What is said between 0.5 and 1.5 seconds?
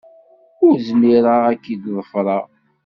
Ur zmireɣ